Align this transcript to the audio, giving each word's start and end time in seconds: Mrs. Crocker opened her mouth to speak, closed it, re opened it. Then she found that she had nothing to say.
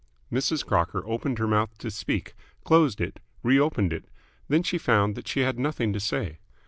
Mrs. 0.31 0.65
Crocker 0.65 1.03
opened 1.05 1.37
her 1.37 1.45
mouth 1.45 1.77
to 1.77 1.91
speak, 1.91 2.33
closed 2.63 2.99
it, 2.99 3.19
re 3.43 3.59
opened 3.59 3.93
it. 3.93 4.05
Then 4.47 4.63
she 4.63 4.79
found 4.79 5.13
that 5.13 5.27
she 5.27 5.41
had 5.41 5.59
nothing 5.59 5.93
to 5.93 5.99
say. 5.99 6.39